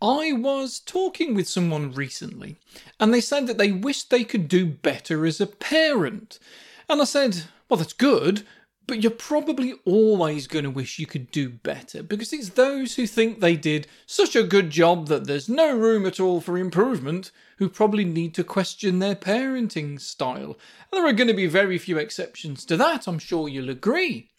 [0.00, 2.56] I was talking with someone recently,
[3.00, 6.38] and they said that they wished they could do better as a parent.
[6.88, 8.46] And I said, Well, that's good,
[8.86, 13.06] but you're probably always going to wish you could do better because it's those who
[13.08, 17.32] think they did such a good job that there's no room at all for improvement
[17.56, 20.56] who probably need to question their parenting style.
[20.90, 24.30] And there are going to be very few exceptions to that, I'm sure you'll agree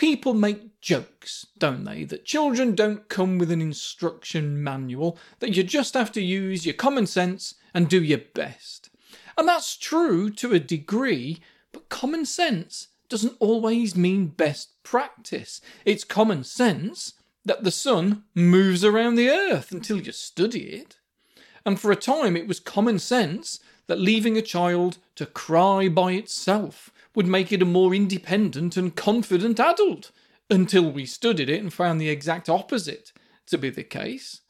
[0.00, 2.04] people make jokes, don't they?
[2.04, 6.74] That children don't come with an instruction manual, that you just have to use your
[6.74, 8.88] common sense and do your best.
[9.36, 15.60] And that's true to a degree, but common sense doesn't always mean best practice.
[15.84, 17.12] It's common sense
[17.44, 20.96] that the sun moves around the earth until you study it.
[21.66, 26.12] And for a time, it was common sense that leaving a child to cry by
[26.12, 30.10] itself would make it a more independent and confident adult
[30.48, 33.12] until we studied it and found the exact opposite
[33.46, 34.40] to be the case.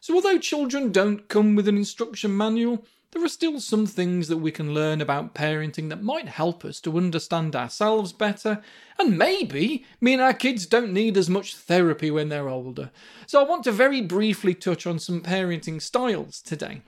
[0.00, 4.36] So, although children don't come with an instruction manual, there are still some things that
[4.36, 8.62] we can learn about parenting that might help us to understand ourselves better,
[8.98, 12.90] and maybe mean our kids don't need as much therapy when they're older.
[13.26, 16.82] So, I want to very briefly touch on some parenting styles today.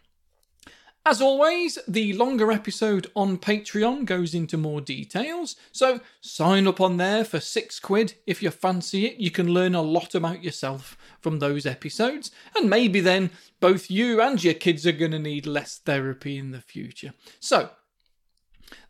[1.06, 6.98] As always, the longer episode on Patreon goes into more details, so sign up on
[6.98, 9.17] there for six quid if you fancy it.
[9.17, 14.21] You can learn a lot about yourself from those episodes, and maybe then both you
[14.21, 17.15] and your kids are going to need less therapy in the future.
[17.41, 17.71] So,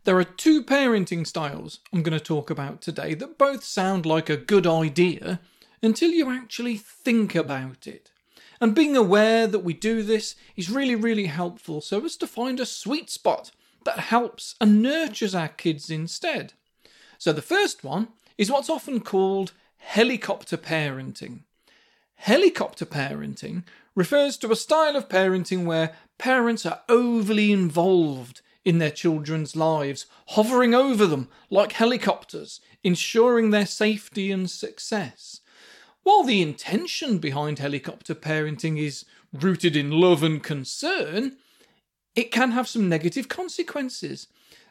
[0.03, 4.29] there are two parenting styles I'm going to talk about today that both sound like
[4.29, 5.39] a good idea
[5.81, 8.10] until you actually think about it.
[8.61, 12.59] And being aware that we do this is really, really helpful so as to find
[12.59, 13.49] a sweet spot
[13.85, 16.53] that helps and nurtures our kids instead.
[17.17, 21.39] So the first one is what's often called helicopter parenting.
[22.15, 23.63] Helicopter parenting
[23.95, 30.05] refers to a style of parenting where parents are overly involved in their children's lives,
[30.29, 35.40] hovering over them like helicopters, ensuring their safety and success.
[36.03, 41.37] While the intention behind helicopter parenting is rooted in love and concern,
[42.15, 44.27] it can have some negative consequences.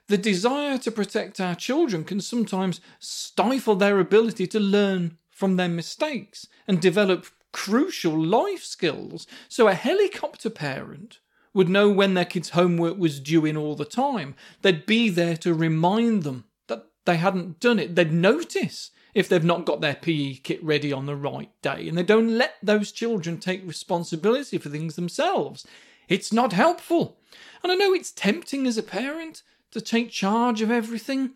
[0.09, 5.69] The desire to protect our children can sometimes stifle their ability to learn from their
[5.69, 9.27] mistakes and develop crucial life skills.
[9.49, 11.21] So, a helicopter parent
[11.55, 14.35] would know when their kid's homework was due in all the time.
[14.63, 17.95] They'd be there to remind them that they hadn't done it.
[17.95, 21.97] They'd notice if they've not got their PE kit ready on the right day, and
[21.97, 25.67] they don't let those children take responsibility for things themselves.
[26.09, 27.19] It's not helpful.
[27.63, 31.31] And I know it's tempting as a parent to take charge of everything,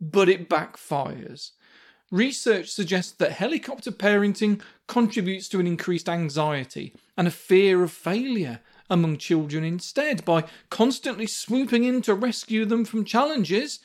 [0.00, 1.52] but it backfires.
[2.10, 8.60] Research suggests that helicopter parenting contributes to an increased anxiety and a fear of failure
[8.90, 10.24] among children instead.
[10.24, 13.80] By constantly swooping in to rescue them from challenges,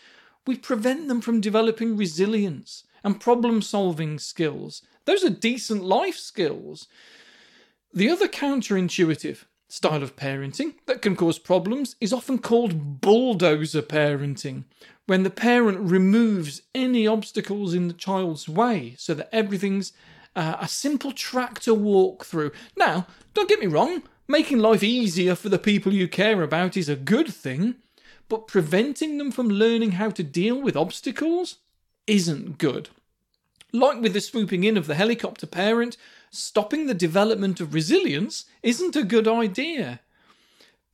[0.45, 4.81] we prevent them from developing resilience and problem solving skills.
[5.05, 6.87] Those are decent life skills.
[7.93, 14.65] The other counterintuitive style of parenting that can cause problems is often called bulldozer parenting,
[15.05, 19.93] when the parent removes any obstacles in the child's way so that everything's
[20.35, 22.51] uh, a simple track to walk through.
[22.75, 26.89] Now, don't get me wrong, making life easier for the people you care about is
[26.89, 27.75] a good thing,
[28.27, 31.59] but preventing them from learning how to deal with obstacles
[32.05, 32.89] isn't good.
[33.73, 35.97] Like with the swooping in of the helicopter parent,
[36.31, 39.99] stopping the development of resilience isn't a good idea.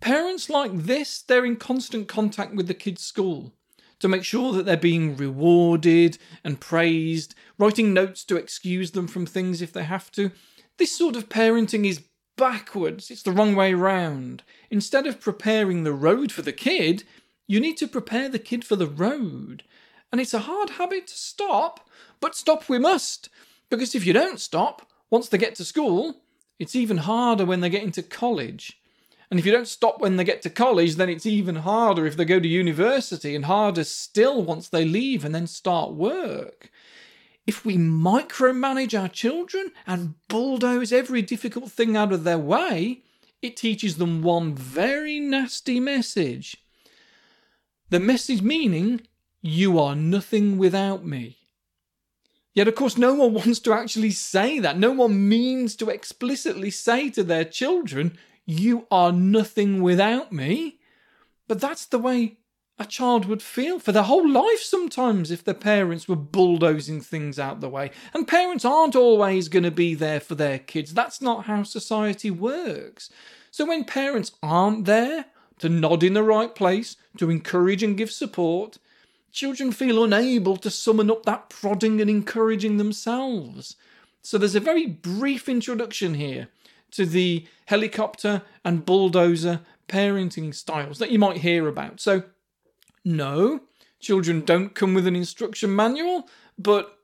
[0.01, 3.53] Parents like this, they're in constant contact with the kids' school
[4.00, 9.25] to make sure that they're being rewarded and praised, writing notes to excuse them from
[9.25, 10.29] things if they have to.
[10.78, 12.03] This sort of parenting is
[12.35, 14.44] backwards, it's the wrong way round.
[14.69, 17.05] Instead of preparing the road for the kid,
[17.47, 19.63] you need to prepare the kid for the road.
[20.13, 23.29] And it's a hard habit to stop, but stop we must,
[23.72, 26.22] because if you don't stop, once they get to school,
[26.59, 28.79] it's even harder when they get into college.
[29.32, 32.16] And if you don't stop when they get to college, then it's even harder if
[32.16, 36.70] they go to university, and harder still once they leave and then start work.
[37.47, 43.02] If we micromanage our children and bulldoze every difficult thing out of their way,
[43.41, 46.58] it teaches them one very nasty message.
[47.90, 49.02] The message meaning,
[49.43, 51.37] you are nothing without me.
[52.53, 54.79] Yet, of course, no one wants to actually say that.
[54.79, 60.79] No one means to explicitly say to their children, You are nothing without me.
[61.47, 62.37] But that's the way
[62.79, 67.37] a child would feel for their whole life sometimes if their parents were bulldozing things
[67.37, 67.91] out the way.
[68.13, 70.93] And parents aren't always going to be there for their kids.
[70.93, 73.09] That's not how society works.
[73.51, 75.25] So when parents aren't there
[75.59, 78.79] to nod in the right place, to encourage and give support,
[79.34, 83.76] children feel unable to summon up that prodding and encouraging themselves.
[84.22, 86.47] So there's a very brief introduction here
[86.91, 92.00] to the helicopter and bulldozer parenting styles that you might hear about.
[92.00, 92.24] So
[93.03, 93.62] no,
[94.00, 97.00] children don't come with an instruction manual, but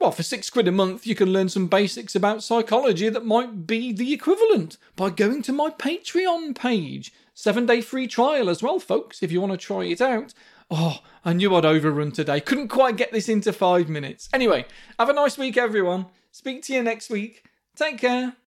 [0.00, 3.68] well, for six quid a month, you can learn some basics about psychology that might
[3.68, 7.12] be the equivalent by going to my Patreon page.
[7.34, 10.34] Seven day free trial as well, folks, if you want to try it out.
[10.74, 12.40] Oh, I knew I'd overrun today.
[12.40, 14.30] Couldn't quite get this into five minutes.
[14.32, 14.64] Anyway,
[14.98, 16.06] have a nice week, everyone.
[16.30, 17.44] Speak to you next week.
[17.76, 18.36] Take care.